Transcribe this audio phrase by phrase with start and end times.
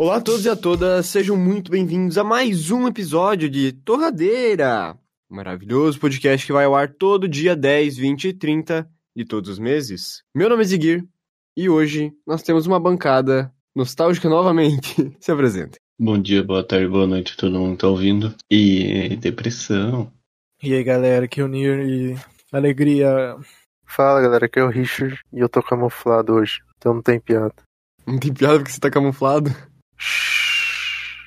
[0.00, 4.96] Olá a todos e a todas, sejam muito bem-vindos a mais um episódio de Torradeira,
[5.30, 9.50] um maravilhoso podcast que vai ao ar todo dia 10, 20 e 30 de todos
[9.50, 10.22] os meses.
[10.34, 11.06] Meu nome é Ziguir
[11.54, 15.14] e hoje nós temos uma bancada nostálgica novamente.
[15.20, 15.76] Se apresente.
[15.98, 18.34] Bom dia, boa tarde, boa noite, todo mundo tá ouvindo.
[18.50, 20.10] E depressão.
[20.62, 22.16] E aí galera, aqui é o Nir e
[22.50, 23.36] alegria.
[23.84, 27.52] Fala galera, aqui é o Richard e eu tô camuflado hoje, então não tem piada.
[28.06, 29.54] Não tem piada porque você tá camuflado?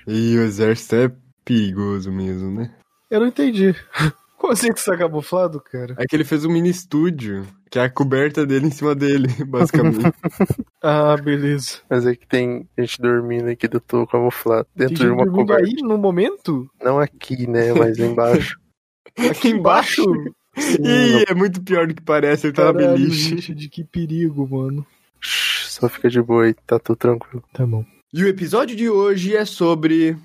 [0.07, 1.11] E o exército é
[1.45, 2.73] perigoso mesmo, né?
[3.09, 3.75] Eu não entendi.
[4.37, 5.95] Como assim que você tá camuflado, cara?
[5.97, 9.27] É que ele fez um mini estúdio, que é a coberta dele em cima dele,
[9.47, 10.03] basicamente.
[10.85, 11.77] Ah, beleza.
[11.89, 15.33] Mas é que tem gente dormindo aqui do tô camuflado dentro Tem de uma gente
[15.33, 15.63] coberta.
[15.63, 16.69] aí no momento?
[16.83, 18.59] Não aqui, né, mas lá embaixo.
[19.29, 20.03] Aqui embaixo?
[20.57, 23.35] Ih, é muito pior do que parece, ele tá na Caralho, beliche.
[23.35, 24.85] Richard, que perigo, mano.
[25.21, 27.41] Shhh, Só fica de boa aí, tá tudo tranquilo.
[27.53, 27.85] Tá bom.
[28.15, 30.15] E o episódio de hoje é sobre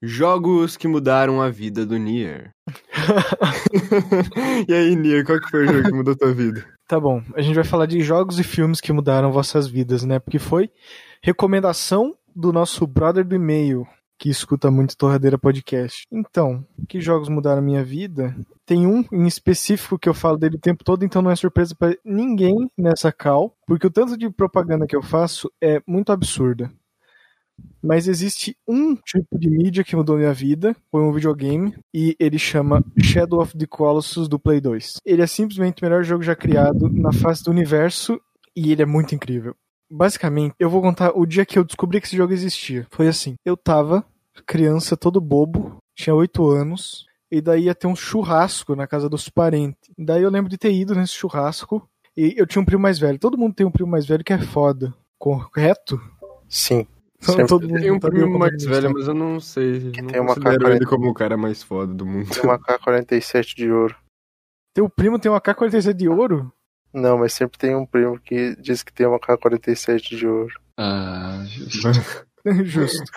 [0.00, 2.52] jogos que mudaram a vida do Nier.
[4.68, 6.64] e aí, Nier, qual que foi o jogo que mudou tua vida?
[6.86, 7.20] Tá bom.
[7.34, 10.20] A gente vai falar de jogos e filmes que mudaram vossas vidas, né?
[10.20, 10.70] Porque foi
[11.20, 13.84] recomendação do nosso brother do e-mail,
[14.16, 16.04] que escuta muito Torradeira Podcast.
[16.12, 18.36] Então, que jogos mudaram minha vida?
[18.64, 21.74] Tem um em específico que eu falo dele o tempo todo, então não é surpresa
[21.74, 26.70] pra ninguém nessa call, porque o tanto de propaganda que eu faço é muito absurda.
[27.82, 32.38] Mas existe um tipo de mídia que mudou minha vida, foi um videogame, e ele
[32.38, 34.96] chama Shadow of the Colossus do Play 2.
[35.04, 38.20] Ele é simplesmente o melhor jogo já criado na face do universo,
[38.54, 39.54] e ele é muito incrível.
[39.90, 42.86] Basicamente, eu vou contar o dia que eu descobri que esse jogo existia.
[42.90, 44.04] Foi assim, eu tava
[44.46, 49.28] criança todo bobo, tinha 8 anos, e daí ia ter um churrasco na casa dos
[49.28, 49.90] parentes.
[49.98, 53.18] Daí eu lembro de ter ido nesse churrasco, e eu tinha um primo mais velho.
[53.18, 56.00] Todo mundo tem um primo mais velho que é foda, correto?
[56.48, 56.86] Sim.
[57.20, 59.90] Sempre Todo mundo Tem um tá primo bem mais velho, mas eu não sei.
[59.90, 60.76] Que não tem uma considero K-40.
[60.76, 62.30] ele como o cara mais foda do mundo.
[62.30, 63.94] Tem uma K-47 de ouro.
[64.74, 66.52] Teu primo tem uma K-47 de ouro?
[66.92, 70.54] Não, mas sempre tem um primo que diz que tem uma K-47 de ouro.
[70.78, 72.26] Ah, justo.
[72.64, 73.12] Justo.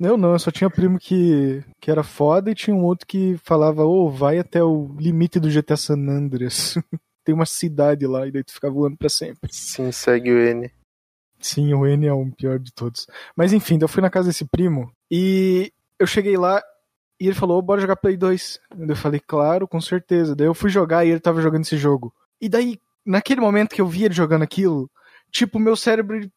[0.00, 3.36] Eu não, eu só tinha primo que, que era foda e tinha um outro que
[3.44, 6.74] falava, ô, vai até o limite do GTA San Andreas.
[7.22, 9.52] Tem uma cidade lá e daí tu fica voando pra sempre.
[9.52, 10.72] Sim, segue o N.
[11.40, 13.06] Sim, o N é o pior de todos.
[13.34, 16.62] Mas enfim, eu fui na casa desse primo e eu cheguei lá
[17.18, 18.60] e ele falou, "Ô, bora jogar Play 2.
[18.78, 20.34] Eu falei, claro, com certeza.
[20.36, 22.12] Daí eu fui jogar e ele tava jogando esse jogo.
[22.40, 24.90] E daí, naquele momento que eu vi ele jogando aquilo,
[25.30, 26.30] tipo, meu cérebro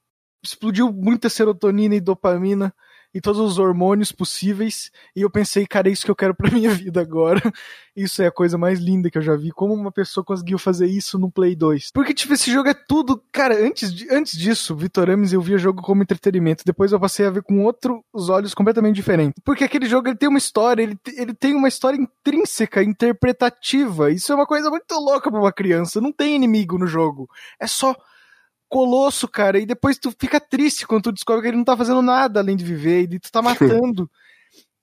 [0.44, 2.74] explodiu muita serotonina e dopamina
[3.14, 4.92] e todos os hormônios possíveis.
[5.16, 7.42] E eu pensei, cara, é isso que eu quero pra minha vida agora.
[7.96, 9.52] Isso é a coisa mais linda que eu já vi.
[9.52, 11.92] Como uma pessoa conseguiu fazer isso no Play 2.
[11.94, 13.22] Porque, tipo, esse jogo é tudo.
[13.32, 16.64] Cara, antes, de- antes disso, Vitor Ames, eu via jogo como entretenimento.
[16.66, 19.40] Depois eu passei a ver com outros olhos completamente diferentes.
[19.46, 24.12] Porque aquele jogo ele tem uma história, ele, ele tem uma história intrínseca, interpretativa.
[24.12, 26.02] Isso é uma coisa muito louca pra uma criança.
[26.02, 27.30] Não tem inimigo no jogo.
[27.60, 27.96] É só
[28.74, 32.02] colosso, cara, e depois tu fica triste quando tu descobre que ele não tá fazendo
[32.02, 33.40] nada além de viver, e tu tá
[33.80, 34.10] matando.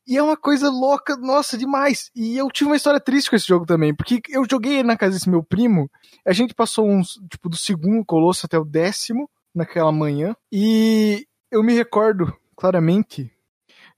[0.06, 2.08] e é uma coisa louca, nossa, demais.
[2.14, 4.96] E eu tive uma história triste com esse jogo também, porque eu joguei ele na
[4.96, 5.90] casa desse meu primo,
[6.24, 11.60] a gente passou uns, tipo, do segundo colosso até o décimo, naquela manhã, e eu
[11.60, 13.28] me recordo claramente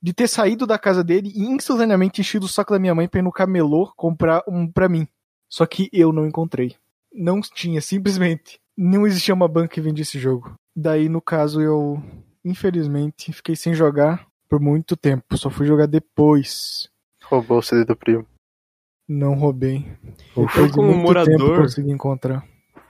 [0.01, 3.21] de ter saído da casa dele e instantaneamente enchido o saco da minha mãe pra
[3.21, 5.07] ir no camelô comprar um pra mim.
[5.51, 6.77] Só que eu não encontrei.
[7.13, 10.55] Não tinha, simplesmente não existia uma banca que vendia esse jogo.
[10.75, 12.03] Daí, no caso, eu,
[12.45, 15.37] infelizmente, fiquei sem jogar por muito tempo.
[15.37, 16.89] Só fui jogar depois.
[17.25, 18.27] Roubou o CD do primo.
[19.09, 19.87] Não roubei.
[20.37, 22.47] Eu, como morador, consegui encontrar.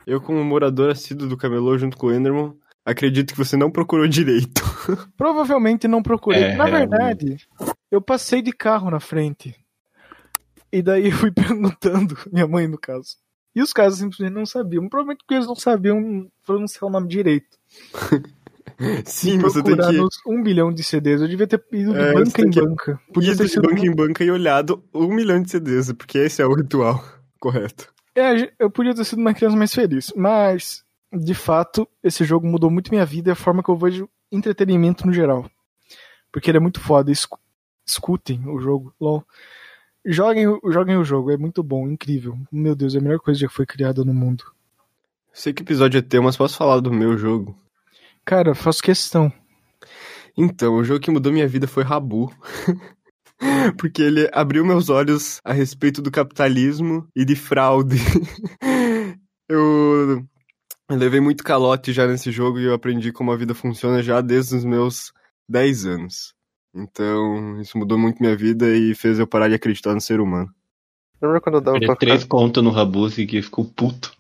[0.07, 2.55] eu como morador assíduo do camelô junto com o Enderman,
[2.85, 4.63] acredito que você não procurou direito.
[5.17, 6.43] Provavelmente não procurei.
[6.43, 7.39] É, Na verdade,
[7.91, 9.57] eu passei de carro na frente.
[10.73, 13.17] E daí eu fui perguntando, minha mãe no caso.
[13.55, 14.89] E os caras simplesmente não sabiam.
[14.89, 17.57] Provavelmente porque eles não sabiam pronunciar o nome direito.
[19.05, 21.21] Sim, você tem que nos um bilhão de CDs.
[21.21, 23.01] Eu devia ter ido de É, banca em que banca.
[23.13, 26.47] Podia ter de banca em banca e olhado um milhão de CDs, porque esse é
[26.47, 27.03] o ritual
[27.39, 27.93] correto.
[28.15, 32.71] É, eu podia ter sido uma criança mais feliz, mas de fato esse jogo mudou
[32.71, 35.49] muito minha vida e a forma que eu vejo entretenimento no geral.
[36.33, 37.11] Porque ele é muito foda.
[37.13, 37.39] Escu-
[37.87, 38.95] escutem o jogo.
[39.01, 39.25] LOL.
[40.05, 42.37] Joguem, o- joguem o jogo, é muito bom, incrível.
[42.51, 44.45] Meu Deus, é a melhor coisa que foi criada no mundo.
[45.33, 47.57] Sei que episódio é teu, mas posso falar do meu jogo?
[48.25, 49.33] Cara, faço questão.
[50.37, 52.33] Então, o jogo que mudou minha vida foi Rabu.
[53.79, 57.97] Porque ele abriu meus olhos a respeito do capitalismo e de fraude.
[59.49, 60.25] eu
[60.91, 64.57] levei muito calote já nesse jogo e eu aprendi como a vida funciona já desde
[64.57, 65.13] os meus
[65.49, 66.35] 10 anos.
[66.75, 70.53] Então, isso mudou muito minha vida e fez eu parar de acreditar no ser humano.
[71.21, 72.37] Lembra quando dava Ele pra é três ficar...
[72.37, 74.17] contas no Rabus e que ficou puto.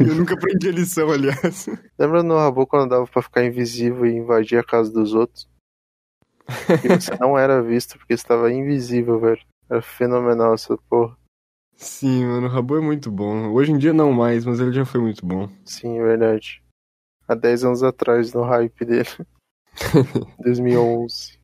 [0.00, 1.66] eu nunca aprendi a lição, aliás.
[1.98, 5.48] Lembra no Rabu quando dava pra ficar invisível e invadir a casa dos outros?
[6.84, 9.40] E você não era visto porque estava invisível, velho.
[9.68, 11.16] Era fenomenal essa porra.
[11.76, 13.52] Sim, mano, o Rabu é muito bom.
[13.52, 15.48] Hoje em dia não mais, mas ele já foi muito bom.
[15.64, 16.62] Sim, verdade.
[17.28, 19.08] Há 10 anos atrás, no hype dele.
[20.42, 21.38] 2011.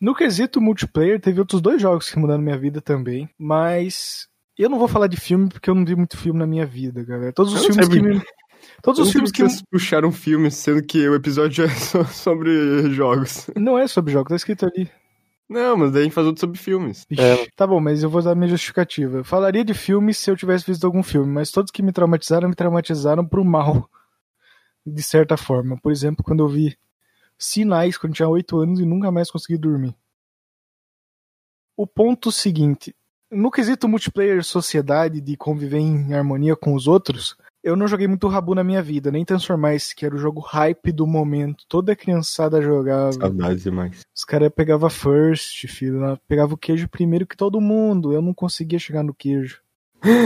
[0.00, 4.28] No quesito multiplayer, teve outros dois jogos que mudaram minha vida também, mas
[4.58, 7.02] eu não vou falar de filme porque eu não vi muito filme na minha vida,
[7.04, 7.32] galera.
[7.32, 8.22] Todos os Eu filmes que me...
[8.82, 9.42] Todos os filmes que...
[9.42, 13.48] vocês puxaram filmes, sendo que o episódio é só sobre jogos.
[13.56, 14.90] Não é sobre jogos, tá escrito ali.
[15.48, 17.06] Não, mas daí a gente faz outro sobre filmes.
[17.10, 17.46] Ixi, É.
[17.54, 19.22] Tá bom, mas eu vou dar minha justificativa.
[19.22, 22.54] Falaria de filmes se eu tivesse visto algum filme, mas todos que me traumatizaram, me
[22.54, 23.88] traumatizaram pro mal.
[24.84, 25.76] De certa forma.
[25.80, 26.76] Por exemplo, quando eu vi
[27.38, 29.94] Sinais quando tinha 8 anos e nunca mais consegui dormir.
[31.76, 32.94] O ponto seguinte.
[33.30, 37.36] No quesito multiplayer sociedade, de conviver em harmonia com os outros,
[37.66, 40.92] eu não joguei muito Rabu na minha vida, nem Transformice, que era o jogo hype
[40.92, 41.64] do momento.
[41.68, 43.12] Toda criançada jogava.
[43.14, 44.02] Saudades demais.
[44.16, 46.16] Os caras pegavam first, filho.
[46.28, 48.12] Pegava o queijo primeiro que todo mundo.
[48.12, 49.60] Eu não conseguia chegar no queijo.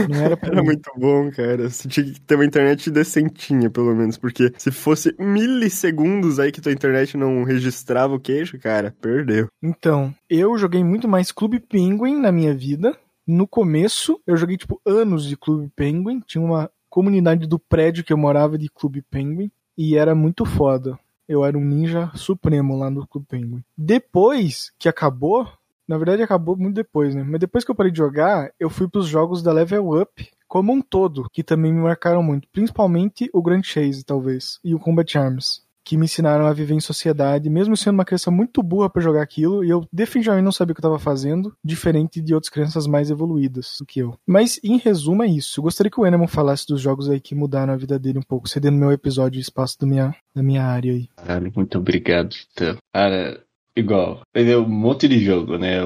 [0.09, 1.69] Não era pra Era muito bom, cara.
[1.69, 4.17] Você tinha que ter uma internet decentinha, pelo menos.
[4.17, 9.47] Porque se fosse milissegundos aí que tua internet não registrava o queijo, cara, perdeu.
[9.61, 12.95] Então, eu joguei muito mais Clube Penguin na minha vida.
[13.25, 16.19] No começo, eu joguei, tipo, anos de Clube Penguin.
[16.21, 19.51] Tinha uma comunidade do prédio que eu morava de Clube Penguin.
[19.77, 20.99] E era muito foda.
[21.27, 23.63] Eu era um ninja supremo lá no Clube Penguin.
[23.77, 25.47] Depois que acabou,
[25.91, 27.21] na verdade acabou muito depois, né?
[27.21, 30.71] Mas depois que eu parei de jogar, eu fui pros jogos da Level Up como
[30.71, 32.47] um todo, que também me marcaram muito.
[32.51, 35.61] Principalmente o Grand Chase, talvez, e o Combat Arms.
[35.83, 39.21] Que me ensinaram a viver em sociedade, mesmo sendo uma criança muito burra pra jogar
[39.21, 42.87] aquilo, e eu definitivamente não sabia o que eu tava fazendo, diferente de outras crianças
[42.87, 44.13] mais evoluídas do que eu.
[44.25, 45.59] Mas, em resumo, é isso.
[45.59, 48.23] Eu gostaria que o Enemon falasse dos jogos aí que mudaram a vida dele um
[48.23, 51.09] pouco, cedendo meu episódio e espaço da minha, da minha área aí.
[51.17, 52.77] Caralho, muito obrigado, Titã.
[52.93, 53.43] Cara,
[53.75, 54.21] igual.
[54.33, 55.79] Tem um monte de jogo, né?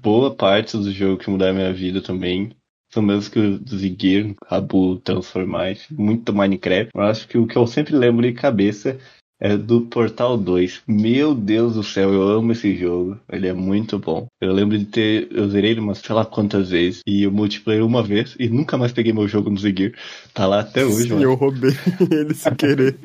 [0.00, 2.50] Boa parte dos jogos que mudaram minha vida também.
[2.92, 6.90] São mesmo que o do Zigir, Rabu, Transformice, muito Minecraft.
[6.94, 8.98] Eu acho que o que eu sempre lembro de cabeça
[9.40, 10.82] é do Portal 2.
[10.86, 13.18] Meu Deus do céu, eu amo esse jogo.
[13.30, 14.26] Ele é muito bom.
[14.40, 15.28] Eu lembro de ter.
[15.30, 17.00] Eu zerei ele umas sei lá quantas vezes.
[17.06, 18.34] E o multiplayer uma vez.
[18.38, 19.94] E nunca mais peguei meu jogo no Zigir.
[20.32, 21.22] Tá lá até hoje, Sim, mano.
[21.24, 21.72] eu roubei
[22.10, 22.96] ele sem querer.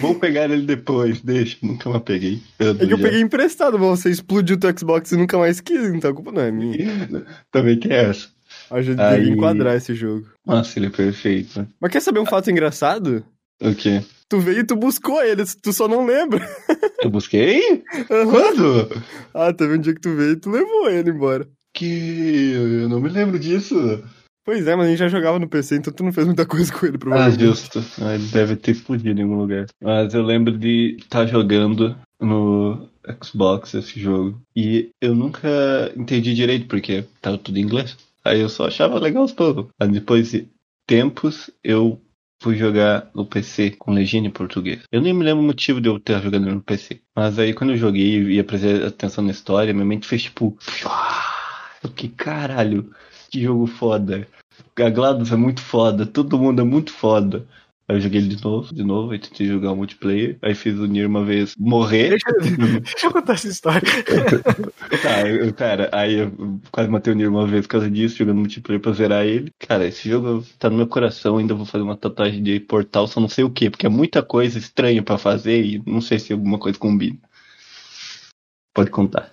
[0.00, 1.56] Vou pegar ele depois, deixa.
[1.62, 2.40] Nunca mais peguei.
[2.58, 5.36] Eu, É que eu já- peguei emprestado, mas você explodiu o teu Xbox e nunca
[5.38, 7.24] mais quis, então a culpa não é minha.
[7.50, 8.28] Também tem essa.
[8.70, 10.26] A gente Aí- enquadrar esse jogo.
[10.46, 11.66] Nossa, ele é perfeito.
[11.80, 13.24] Mas quer saber um fato engraçado?
[13.60, 14.02] O quê?
[14.28, 16.40] Tu veio e tu buscou ele, tu só não lembra.
[17.02, 17.84] Eu busquei?
[18.10, 18.30] Aham.
[18.30, 19.02] Quando?
[19.32, 21.46] ah, teve um dia que tu veio e tu levou ele embora.
[21.72, 22.52] Que.
[22.82, 23.76] Eu não me lembro disso.
[24.44, 26.72] Pois é, mas a gente já jogava no PC, então tu não fez muita coisa
[26.72, 27.40] com ele, Ah, provavelmente.
[27.44, 27.84] justo.
[28.02, 29.66] Ah, Ele deve ter explodido em algum lugar.
[29.82, 32.88] Mas eu lembro de estar jogando no
[33.22, 34.40] Xbox esse jogo.
[34.56, 35.48] E eu nunca
[35.96, 37.96] entendi direito, porque tava tudo em inglês.
[38.24, 39.66] Aí eu só achava legal os povos.
[39.80, 40.48] Aí depois de
[40.86, 42.00] tempos, eu
[42.40, 44.82] fui jogar no PC com legenda em português.
[44.90, 47.00] Eu nem me lembro o motivo de eu ter jogado no PC.
[47.14, 50.56] Mas aí quando eu joguei e ia prestar atenção na história, minha mente fez tipo.
[51.94, 52.90] Que caralho,
[53.30, 54.26] que jogo foda.
[54.78, 57.46] A GLaDOS é muito foda, todo mundo é muito foda.
[57.88, 60.36] Aí eu joguei ele de novo, de novo, aí tentei jogar o multiplayer.
[60.42, 62.10] Aí fiz o Nier uma vez morrer.
[62.10, 63.86] Deixa, deixa eu contar essa história.
[65.02, 68.38] Tá, eu, cara, aí eu quase matei o Nier uma vez por causa disso, jogando
[68.38, 69.52] multiplayer pra zerar ele.
[69.58, 73.20] Cara, esse jogo tá no meu coração, ainda vou fazer uma tatuagem de portal, só
[73.20, 76.32] não sei o que, porque é muita coisa estranha pra fazer e não sei se
[76.32, 77.18] alguma coisa combina.
[78.74, 79.30] Pode contar.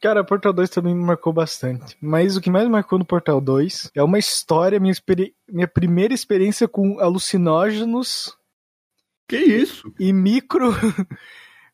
[0.00, 1.96] Cara, Portal 2 também me marcou bastante.
[2.00, 6.12] Mas o que mais marcou no Portal 2 é uma história, minha, experi- minha primeira
[6.14, 8.36] experiência com alucinógenos
[9.28, 9.92] Que isso?
[9.98, 10.70] e micro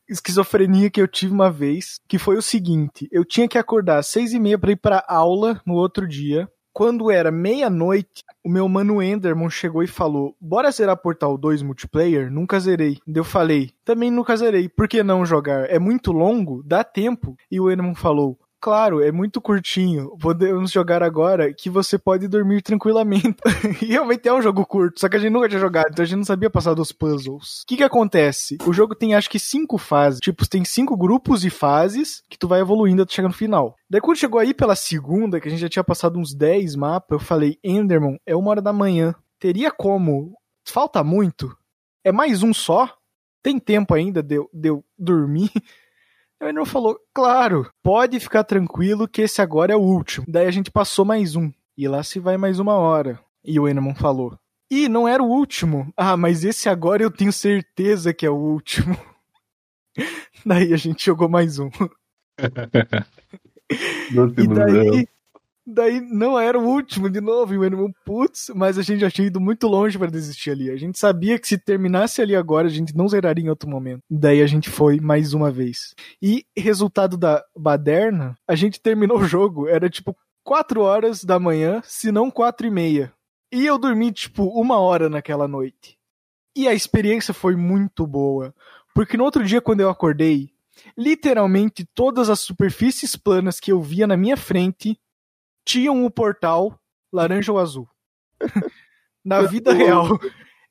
[0.08, 4.06] esquizofrenia que eu tive uma vez, que foi o seguinte: eu tinha que acordar às
[4.06, 6.48] seis e meia para ir para aula no outro dia.
[6.72, 12.30] Quando era meia-noite, o meu mano Enderman chegou e falou: Bora zerar Portal 2 multiplayer?
[12.30, 12.98] Nunca zerei.
[13.06, 14.70] Eu falei: Também nunca zerei.
[14.70, 15.68] Por que não jogar?
[15.68, 16.62] É muito longo?
[16.64, 17.36] Dá tempo?
[17.50, 20.16] E o Enderman falou: Claro, é muito curtinho.
[20.18, 23.38] Podemos jogar agora que você pode dormir tranquilamente.
[23.82, 26.06] e realmente é um jogo curto, só que a gente nunca tinha jogado, então a
[26.06, 27.62] gente não sabia passar dos puzzles.
[27.62, 28.58] O que que acontece?
[28.64, 30.20] O jogo tem acho que cinco fases.
[30.20, 33.74] Tipo, tem cinco grupos de fases que tu vai evoluindo até chegar no final.
[33.90, 37.20] Daí quando chegou aí pela segunda, que a gente já tinha passado uns 10 mapas,
[37.20, 39.12] eu falei, Enderman, é uma hora da manhã.
[39.40, 40.34] Teria como?
[40.64, 41.52] Falta muito?
[42.04, 42.96] É mais um só?
[43.42, 45.50] tem tempo ainda de de eu dormir?
[46.42, 50.26] O Enderman falou, claro, pode ficar tranquilo que esse agora é o último.
[50.28, 51.52] Daí a gente passou mais um.
[51.78, 53.20] E lá se vai mais uma hora.
[53.44, 54.36] E o Enderman falou,
[54.68, 55.92] Ih, não era o último.
[55.96, 58.98] Ah, mas esse agora eu tenho certeza que é o último.
[60.44, 61.70] Daí a gente jogou mais um.
[63.70, 65.08] e daí,
[65.66, 69.10] daí não era o último de novo, e o Animal putz, mas a gente já
[69.10, 70.70] tinha ido muito longe para desistir ali.
[70.70, 74.02] A gente sabia que se terminasse ali agora, a gente não zeraria em outro momento.
[74.10, 75.94] Daí a gente foi mais uma vez.
[76.20, 81.80] E resultado da baderna, a gente terminou o jogo, era tipo 4 horas da manhã,
[81.84, 83.12] se não 4 e meia.
[83.52, 85.98] E eu dormi tipo uma hora naquela noite.
[86.56, 88.54] E a experiência foi muito boa.
[88.94, 90.50] Porque no outro dia, quando eu acordei,
[90.96, 94.98] literalmente todas as superfícies planas que eu via na minha frente
[95.64, 96.78] tinham o portal
[97.12, 97.88] laranja ou azul.
[99.24, 100.18] na vida real,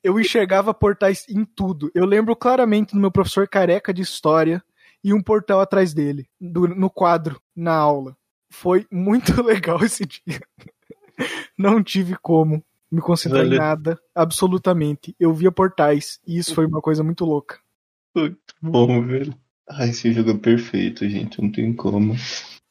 [0.02, 1.90] eu enxergava portais em tudo.
[1.94, 4.62] Eu lembro claramente do meu professor careca de história
[5.02, 8.16] e um portal atrás dele, do, no quadro, na aula.
[8.50, 10.40] Foi muito legal esse dia.
[11.56, 15.16] Não tive como me concentrar em nada, absolutamente.
[15.18, 17.58] Eu via portais e isso foi uma coisa muito louca.
[18.14, 19.34] Muito bom, velho.
[19.68, 21.40] Ah, esse jogo é perfeito, gente.
[21.40, 22.14] Não tem como.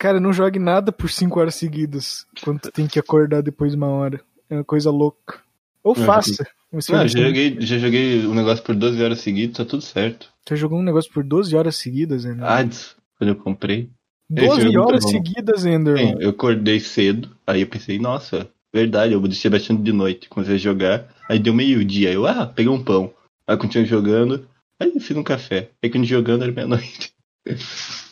[0.02, 2.26] Cara, não jogue nada por 5 horas seguidas.
[2.44, 4.20] Quando tu tem que acordar depois de uma hora.
[4.50, 5.40] É uma coisa louca.
[5.84, 6.44] Ou faça.
[6.72, 10.28] Não, já joguei, já joguei um negócio por 12 horas seguidas, tá tudo certo.
[10.50, 12.44] Já jogou um negócio por 12 horas seguidas, Ender?
[12.44, 12.68] Ah,
[13.16, 13.92] quando eu comprei.
[14.28, 16.00] 12 horas seguidas, Ender.
[16.00, 20.28] Sim, eu acordei cedo, aí eu pensei, nossa, verdade, eu vou deixar bastante de noite.
[20.28, 22.12] Comecei a jogar, aí deu meio-dia.
[22.12, 23.14] Eu, ah, peguei um pão.
[23.46, 24.48] Aí continuei jogando,
[24.80, 25.70] Aí eu fiz um café.
[25.84, 27.14] Aí quando jogando era meia-noite.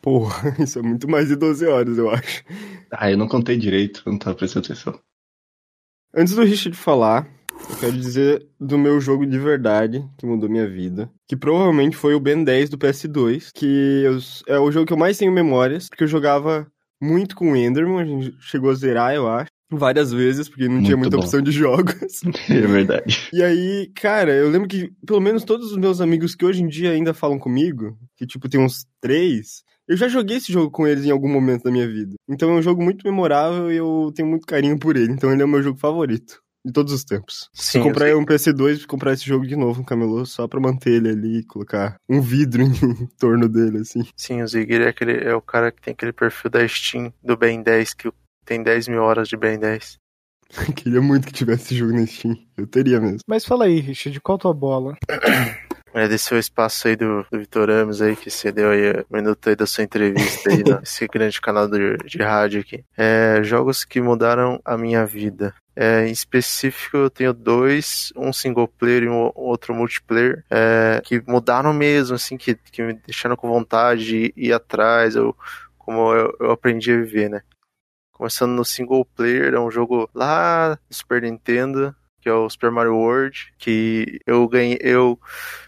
[0.00, 2.42] Porra, isso é muito mais de 12 horas, eu acho.
[2.90, 4.98] Ah, eu não contei direito, não tava prestando atenção.
[6.14, 7.28] Antes do Richard falar,
[7.68, 11.10] eu quero dizer do meu jogo de verdade, que mudou minha vida.
[11.28, 14.96] Que provavelmente foi o Ben 10 do PS2, que eu, é o jogo que eu
[14.98, 16.66] mais tenho memórias, porque eu jogava
[17.00, 20.74] muito com o Enderman, a gente chegou a zerar, eu acho várias vezes, porque não
[20.74, 21.22] Muito tinha muita bom.
[21.22, 21.94] opção de jogos.
[22.50, 23.28] É verdade.
[23.32, 26.66] E aí, cara, eu lembro que pelo menos todos os meus amigos que hoje em
[26.66, 30.86] dia ainda falam comigo, que tipo tem uns três, eu já joguei esse jogo com
[30.86, 32.14] eles em algum momento da minha vida.
[32.28, 35.12] Então é um jogo muito memorável e eu tenho muito carinho por ele.
[35.12, 36.40] Então ele é o meu jogo favorito.
[36.64, 37.48] De todos os tempos.
[37.52, 40.92] Sim, Se comprar um PS2, comprar esse jogo de novo, um camelô, só pra manter
[40.92, 44.02] ele ali, colocar um vidro em torno dele, assim.
[44.14, 47.36] Sim, o Ziggy é, aquele, é o cara que tem aquele perfil da Steam do
[47.36, 48.12] Ben 10 que
[48.44, 49.98] tem 10 mil horas de Ben 10.
[50.76, 52.36] Queria muito que tivesse esse jogo na Steam.
[52.56, 53.20] Eu teria mesmo.
[53.26, 54.96] Mas fala aí, Richard, qual tua bola?
[55.92, 59.56] Agradecer o espaço aí do, do Vitor Ramos aí, que cedeu aí um minuto aí
[59.56, 62.84] da sua entrevista aí nesse grande canal de, de rádio aqui.
[62.96, 65.52] É, jogos que mudaram a minha vida.
[65.74, 71.22] É, em específico, eu tenho dois, um single player e um outro multiplayer, é, que
[71.26, 75.34] mudaram mesmo, assim, que, que me deixaram com vontade de ir atrás, eu,
[75.78, 77.42] como eu, eu aprendi a viver, né?
[78.12, 82.70] Começando no single player, é um jogo lá do Super Nintendo, que é o Super
[82.70, 85.18] Mario World, que eu ganhei, eu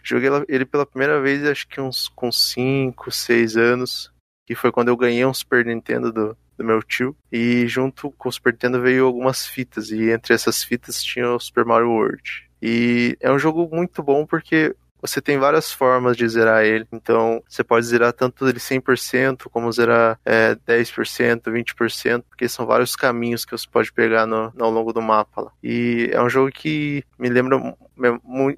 [0.03, 4.13] joguei ele pela primeira vez, acho que uns com 5, 6 anos,
[4.47, 8.29] que foi quando eu ganhei um Super Nintendo do, do meu tio, e junto com
[8.29, 12.49] o Super Nintendo veio algumas fitas, e entre essas fitas tinha o Super Mario World.
[12.61, 16.87] E é um jogo muito bom porque você tem várias formas de zerar ele.
[16.93, 22.95] Então, você pode zerar tanto ele 100%, como zerar é, 10%, 20%, porque são vários
[22.95, 25.43] caminhos que você pode pegar no, ao longo do mapa.
[25.43, 25.53] Lá.
[25.63, 27.59] E é um jogo que me lembra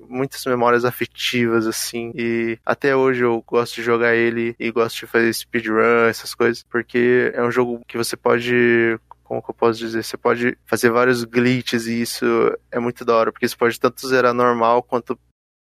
[0.08, 2.12] muitas memórias afetivas, assim.
[2.14, 6.62] E até hoje eu gosto de jogar ele e gosto de fazer speedrun, essas coisas,
[6.62, 10.04] porque é um jogo que você pode como que eu posso dizer?
[10.04, 12.24] Você pode fazer vários glitches e isso
[12.70, 15.18] é muito da hora, porque você pode tanto zerar normal quanto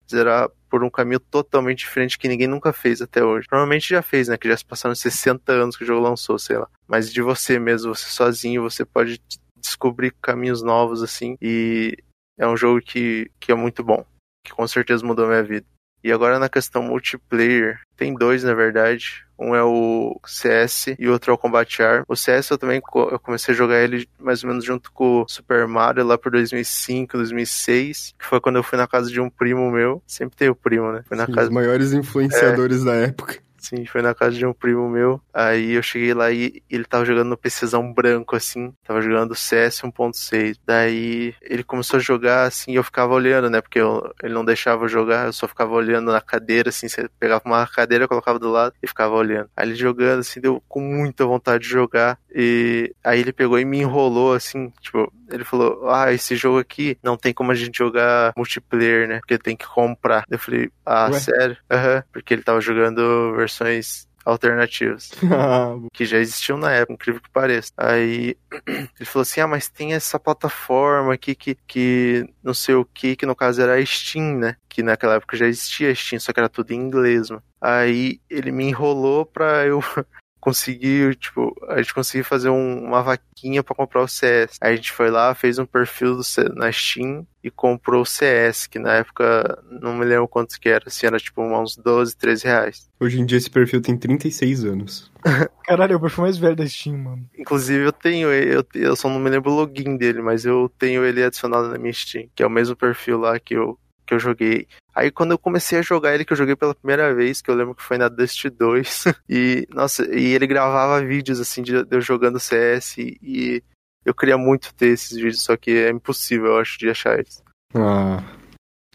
[0.10, 3.48] zerar por um caminho totalmente diferente que ninguém nunca fez até hoje.
[3.48, 4.38] Provavelmente já fez, né?
[4.38, 6.68] Que já se passaram 60 anos que o jogo lançou, sei lá.
[6.88, 9.22] Mas de você mesmo, você sozinho, você pode
[9.58, 11.36] descobrir caminhos novos, assim.
[11.42, 11.98] E
[12.38, 14.06] é um jogo que, que é muito bom.
[14.46, 15.66] Que com certeza mudou minha vida.
[16.04, 19.26] E agora na questão multiplayer, tem dois na verdade.
[19.38, 22.04] Um é o CS e o outro é o Combat Arm.
[22.10, 25.28] O CS eu também eu comecei a jogar ele mais ou menos junto com o
[25.30, 29.30] Super Mario lá por 2005, 2006, que foi quando eu fui na casa de um
[29.30, 30.04] primo meu.
[30.06, 31.04] Sempre tem o primo, né?
[31.08, 32.86] Foi na Sim, casa os maiores influenciadores é...
[32.86, 33.40] da época.
[33.60, 35.22] Sim, foi na casa de um primo meu.
[35.34, 38.74] Aí eu cheguei lá e ele tava jogando no PCzão branco, assim.
[38.84, 40.58] Tava jogando CS 1.6.
[40.66, 43.62] Daí ele começou a jogar, assim, e eu ficava olhando, né?
[43.62, 46.88] Porque eu, ele não deixava eu jogar, eu só ficava olhando na cadeira, assim.
[46.88, 49.50] Você pegava uma cadeira, colocava do lado e ficava olhando.
[49.56, 52.18] Aí ele jogando, assim, deu com muita vontade de jogar.
[52.34, 56.98] E aí ele pegou e me enrolou, assim, tipo, ele falou: Ah, esse jogo aqui
[57.04, 59.20] não tem como a gente jogar multiplayer, né?
[59.20, 60.24] Porque tem que comprar.
[60.30, 61.20] Eu falei: Ah, Ué?
[61.20, 61.58] sério?
[61.70, 62.04] Aham.
[62.12, 65.12] Porque ele tava jogando versões alternativas
[65.94, 67.72] que já existiam na época, incrível que pareça.
[67.78, 68.38] Aí
[68.68, 73.16] ele falou assim: Ah, mas tem essa plataforma aqui que, que não sei o que,
[73.16, 74.56] que no caso era a Steam, né?
[74.68, 77.44] Que naquela época já existia a Steam, só que era tudo em inglês, mano.
[77.62, 79.82] Aí ele me enrolou pra eu
[80.40, 84.58] conseguir, tipo, a gente conseguir fazer um- uma vaquinha pra comprar o CS.
[84.62, 86.24] Aí a gente foi lá, fez um perfil do
[86.56, 90.84] na Steam e comprou o CS, que na época não me lembro quantos que era,
[90.88, 92.90] assim, era tipo uns 12, 13 reais.
[93.00, 95.12] Hoje em dia esse perfil tem 36 anos.
[95.66, 97.30] Caralho, é o perfil mais velho da Steam, mano.
[97.38, 100.72] Inclusive, eu tenho ele, eu, eu só não me lembro o login dele, mas eu
[100.80, 103.78] tenho ele adicionado na minha Steam, que é o mesmo perfil lá que eu,
[104.10, 104.68] que eu joguei.
[104.96, 107.54] Aí quando eu comecei a jogar ele, que eu joguei pela primeira vez, que eu
[107.54, 111.96] lembro que foi na Dust 2, e, nossa, e ele gravava vídeos, assim, de, de
[111.96, 113.64] eu jogando CS, e,
[114.04, 117.44] eu queria muito ter esses vídeos, só que é impossível, eu acho, de achar eles.
[117.76, 118.24] Ah,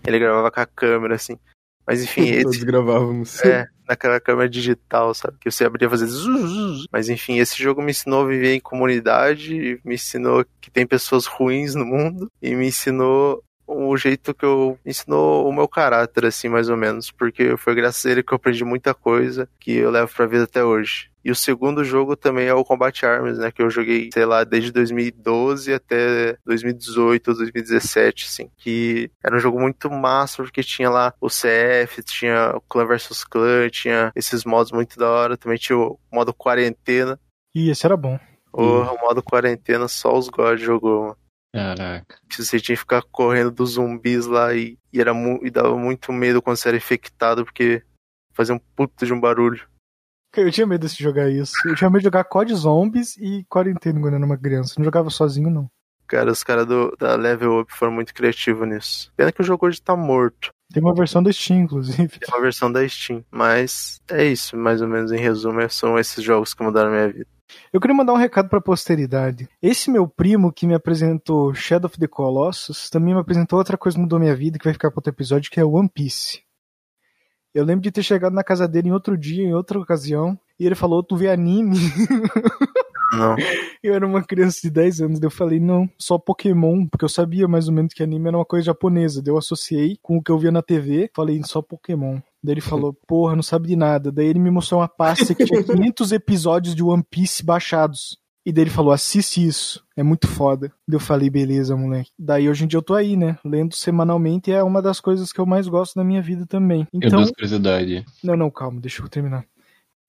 [0.04, 1.38] Ele gravava com a câmera, assim.
[1.86, 3.44] Mas enfim, esse, todos gravávamos.
[3.44, 5.36] é, naquela câmera digital, sabe?
[5.38, 6.86] Que você abria fazer zuz.
[6.90, 11.26] Mas enfim, esse jogo me ensinou a viver em comunidade, me ensinou que tem pessoas
[11.26, 16.48] ruins no mundo e me ensinou o jeito que eu ensinou o meu caráter assim,
[16.48, 19.90] mais ou menos, porque foi graças a ele que eu aprendi muita coisa que eu
[19.90, 21.10] levo pra vida até hoje.
[21.24, 24.44] E o segundo jogo também é o Combat Arms, né, que eu joguei, sei lá,
[24.44, 30.90] desde 2012 até 2018 ou 2017, assim, que era um jogo muito massa, porque tinha
[30.90, 35.56] lá o CF, tinha o Clan vs Clan, tinha esses modos muito da hora, também
[35.56, 37.18] tinha o modo quarentena.
[37.54, 38.18] Ih, esse era bom.
[38.52, 41.23] O, o modo quarentena só os God jogou, mano.
[41.54, 42.18] Caraca.
[42.28, 45.76] Que você tinha que ficar correndo dos zumbis lá e, e era mu- e dava
[45.78, 47.82] muito medo quando você era infectado, porque
[48.32, 49.66] fazia um puto de um barulho.
[50.36, 51.52] Eu tinha medo de jogar isso.
[51.64, 54.74] Eu tinha medo de jogar COD Zombies e Quarentena quando eu era uma criança.
[54.74, 55.68] Eu não jogava sozinho, não.
[56.08, 59.12] Cara, os caras do- da Level Up foram muito criativos nisso.
[59.16, 60.50] Pena que o jogo hoje tá morto.
[60.72, 62.08] Tem uma versão da Steam, inclusive.
[62.18, 63.24] Tem uma versão da Steam.
[63.30, 67.08] Mas é isso, mais ou menos em resumo, são esses jogos que mudaram a minha
[67.12, 67.26] vida.
[67.72, 69.48] Eu queria mandar um recado pra posteridade.
[69.62, 73.96] Esse meu primo que me apresentou Shadow of the Colossus também me apresentou outra coisa
[73.96, 76.42] que mudou minha vida, que vai ficar para outro episódio, que é One Piece.
[77.54, 80.66] Eu lembro de ter chegado na casa dele em outro dia, em outra ocasião, e
[80.66, 81.76] ele falou: Tu vê anime?
[83.12, 83.36] Não.
[83.82, 87.08] Eu era uma criança de 10 anos, daí eu falei, não, só Pokémon, porque eu
[87.08, 89.22] sabia mais ou menos que anime era uma coisa japonesa.
[89.22, 92.18] Daí eu associei com o que eu via na TV, falei, só Pokémon.
[92.44, 94.12] Daí ele falou, porra, não sabe de nada.
[94.12, 98.18] Daí ele me mostrou uma pasta que tinha 500 episódios de One Piece baixados.
[98.46, 100.70] E daí ele falou, assiste isso, é muito foda.
[100.86, 102.10] Daí eu falei, beleza, moleque.
[102.18, 105.32] Daí hoje em dia eu tô aí, né, lendo semanalmente e é uma das coisas
[105.32, 106.86] que eu mais gosto na minha vida também.
[106.92, 108.04] Eu Então, dou curiosidade.
[108.22, 109.46] não, não, calma, deixa eu terminar.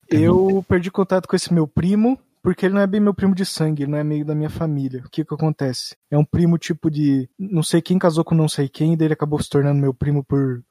[0.08, 3.44] Eu perdi contato com esse meu primo, porque ele não é bem meu primo de
[3.46, 5.02] sangue, ele não é meio da minha família.
[5.04, 5.96] O que que acontece?
[6.10, 7.28] É um primo tipo de.
[7.38, 9.92] Não sei quem casou com não sei quem, e daí ele acabou se tornando meu
[9.94, 10.62] primo por.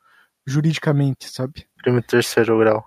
[0.46, 1.66] Juridicamente, sabe?
[1.82, 2.86] Primo terceiro grau.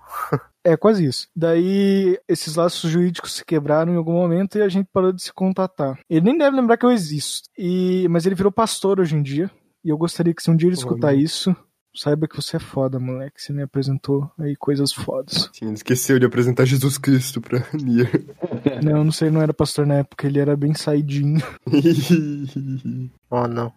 [0.65, 1.29] É, quase isso.
[1.35, 5.33] Daí, esses laços jurídicos se quebraram em algum momento e a gente parou de se
[5.33, 5.99] contatar.
[6.11, 7.49] Ele nem deve lembrar que eu existo.
[7.57, 8.07] E...
[8.11, 9.51] Mas ele virou pastor hoje em dia.
[9.85, 11.21] E eu gostaria que se um dia ele Pô, escutar mano.
[11.21, 11.57] isso,
[11.95, 13.41] saiba que você é foda, moleque.
[13.41, 15.49] Você me apresentou aí coisas fodas.
[15.53, 18.25] Sim, ele esqueceu de apresentar Jesus Cristo pra Nier.
[18.85, 21.41] Não, não sei, não era pastor na época, ele era bem saidinho.
[23.31, 23.73] Oh, não.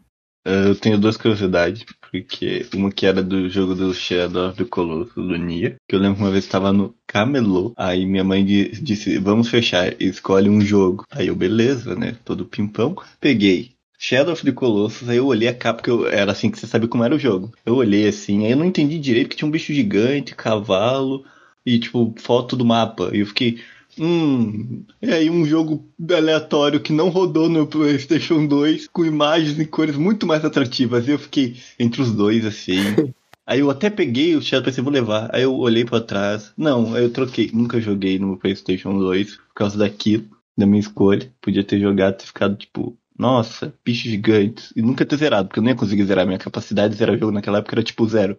[0.46, 5.38] Eu tenho duas curiosidades, porque uma que era do jogo do Shadow the Colossus, do
[5.38, 9.50] Nia, que eu lembro uma vez estava no camelô, aí minha mãe di- disse, vamos
[9.50, 11.06] fechar, escolhe um jogo.
[11.12, 13.72] Aí eu, beleza, né, todo pimpão, peguei.
[13.98, 16.66] Shadow of the Colossus, aí eu olhei a capa, porque eu, era assim que você
[16.68, 17.52] sabia como era o jogo.
[17.66, 21.24] Eu olhei assim, aí eu não entendi direito que tinha um bicho gigante, cavalo,
[21.66, 23.12] e tipo, foto do mapa.
[23.14, 23.60] E eu fiquei,
[24.00, 29.66] Hum, e aí um jogo aleatório que não rodou no PlayStation 2 com imagens e
[29.66, 31.08] cores muito mais atrativas.
[31.08, 32.76] E eu fiquei entre os dois assim.
[33.44, 35.30] Aí eu até peguei o Shadow pensei, vou levar.
[35.36, 36.54] Aí eu olhei pra trás.
[36.56, 37.50] Não, aí eu troquei.
[37.52, 40.26] Nunca joguei no PlayStation 2 por causa daquilo,
[40.58, 41.30] da minha escolha.
[41.42, 44.72] Podia ter jogado e ficado tipo, nossa, bichos gigantes.
[44.74, 46.26] E nunca ter zerado, porque eu nem ia conseguir zerar.
[46.26, 48.38] Minha capacidade de zerar o jogo naquela época era tipo zero.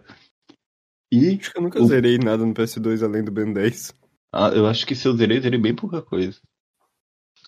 [1.12, 3.92] E Acho que eu nunca O- zerei nada no PS2 além do Ben 10.
[4.32, 6.40] Ah, eu acho que se eu zerei, zerei bem pouca coisa.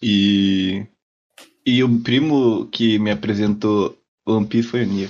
[0.03, 0.87] E.
[1.67, 5.09] E o primo que me apresentou One Piece foi o Nia.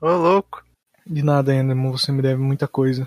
[0.00, 0.64] Ô, louco.
[1.06, 3.06] De nada ainda, irmão, você me deve muita coisa.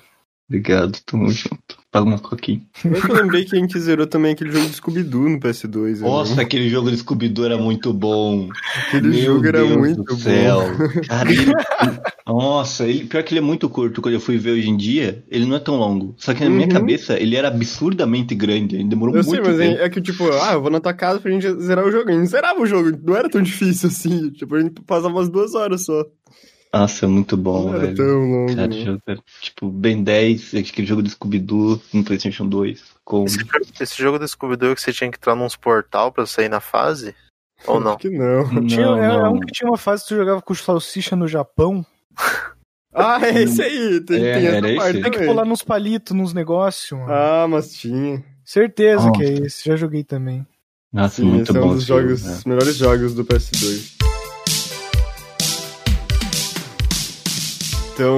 [0.50, 1.76] Obrigado, tamo junto.
[1.92, 2.62] Paga uma coquinha.
[2.82, 6.00] Que eu lembrei que a gente zerou também aquele jogo do Scooby-Doo no PS2.
[6.00, 6.08] né?
[6.08, 8.48] Nossa, aquele jogo de Scooby-Doo era muito bom.
[8.88, 10.20] aquele Meu jogo era Deus muito do bom.
[10.22, 10.60] céu.
[11.08, 11.52] Cara, ele...
[12.26, 13.06] Nossa, ele...
[13.06, 14.02] pior que ele é muito curto.
[14.02, 16.14] Quando eu fui ver hoje em dia, ele não é tão longo.
[16.18, 16.74] Só que na minha Uhum.
[16.74, 18.76] cabeça, ele era absurdamente grande.
[18.76, 19.82] Ele demorou Eu muito sei, mas tempo.
[19.82, 22.10] é, é que, tipo, ah, eu vou na tua casa pra gente zerar o jogo.
[22.10, 24.30] A gente zerava o jogo, não era tão difícil assim.
[24.32, 26.06] Tipo, a gente passava umas duas horas só.
[26.74, 27.96] Nossa, é muito bom, não era velho.
[27.96, 28.56] tão longo.
[28.56, 28.84] Cara, né?
[28.86, 32.84] jogo era, tipo, Ben 10, aquele jogo do Scooby-Doo no PlayStation 2.
[33.06, 33.24] Com...
[33.26, 33.40] Esse,
[33.80, 37.16] esse jogo do Scooby-Doo que você tinha que entrar nos portal pra sair na fase?
[37.66, 37.92] Ou não?
[37.92, 38.68] Acho que não.
[38.68, 39.34] Tinha, Não, é, é não.
[39.34, 41.86] um que tinha uma fase que tu jogava com salsicha no Japão.
[43.00, 44.02] Ah, é esse aí.
[44.02, 44.78] Tem, É, tem essa era esse?
[44.78, 47.00] parte Tem que pular nos palitos, nos negócios.
[47.00, 47.12] mano.
[47.14, 48.24] Ah, mas tinha.
[48.44, 49.20] Certeza Nossa.
[49.20, 49.66] que é esse.
[49.70, 50.44] Já joguei também.
[50.92, 52.40] Nossa, Sim, muito esse é bom um dos jogos, né?
[52.48, 53.97] melhores jogos do PS2.
[57.98, 58.16] Então,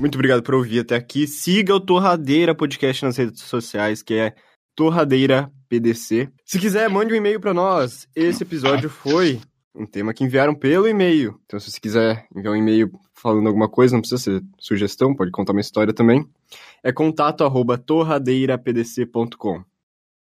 [0.00, 1.28] muito obrigado por ouvir até aqui.
[1.28, 4.34] Siga o Torradeira Podcast nas redes sociais, que é
[4.74, 6.28] Torradeira PDC.
[6.44, 8.08] Se quiser, mande um e-mail pra nós.
[8.16, 9.40] Esse episódio foi
[9.72, 11.40] um tema que enviaram pelo e-mail.
[11.44, 15.30] Então, se você quiser enviar um e-mail falando alguma coisa, não precisa ser sugestão, pode
[15.30, 16.28] contar uma história também.
[16.82, 19.62] É contato arroba torradeirapdc.com.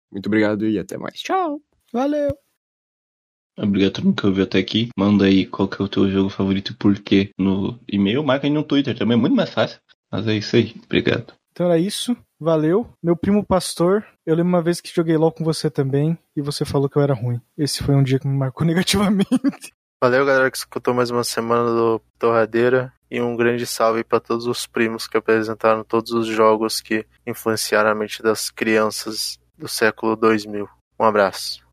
[0.09, 1.19] Muito obrigado e até mais.
[1.19, 1.61] Tchau!
[1.93, 2.44] Valeu!
[3.57, 4.89] Obrigado a todo mundo que ouviu até aqui.
[4.97, 8.25] Manda aí qual que é o teu jogo favorito e por quê no e-mail.
[8.25, 9.79] Marca aí no Twitter também, é muito mais fácil.
[10.11, 10.75] Mas é isso aí.
[10.85, 11.33] Obrigado.
[11.53, 12.17] Então era isso.
[12.41, 12.89] Valeu.
[13.03, 16.65] Meu primo pastor, eu lembro uma vez que joguei LOL com você também e você
[16.65, 17.41] falou que eu era ruim.
[17.57, 19.73] Esse foi um dia que me marcou negativamente.
[20.03, 22.93] Valeu, galera, que escutou mais uma semana do Torradeira.
[23.11, 27.91] E um grande salve para todos os primos que apresentaram todos os jogos que influenciaram
[27.91, 30.69] a mente das crianças do século 2000.
[30.99, 31.64] Um abraço.